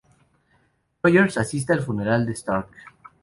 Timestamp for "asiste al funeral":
1.37-2.25